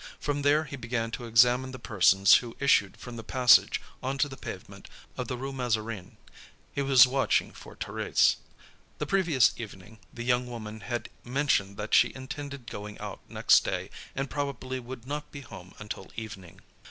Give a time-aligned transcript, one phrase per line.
[0.19, 4.27] From there, he began to examine the persons who issued from the passage on to
[4.27, 6.17] the pavement of the Rue Mazarine.
[6.73, 8.37] He was watching for Thérèse.
[8.97, 13.91] The previous evening, the young woman had mentioned that she intended going out next day
[14.15, 16.61] and probably would not be home until evening.